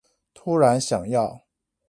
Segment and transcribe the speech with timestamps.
[0.33, 1.45] 突然想要